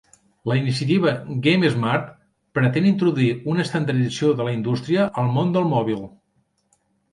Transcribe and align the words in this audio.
La 0.51 0.55
iniciativa 0.59 1.11
"GameSmart" 1.47 2.07
pretén 2.59 2.89
introduir 2.93 3.37
una 3.55 3.67
estandardització 3.67 4.33
de 4.41 4.49
la 4.51 4.57
indústria 4.57 5.07
al 5.25 5.33
món 5.39 5.55
del 5.61 5.71
mòbil. 5.77 6.05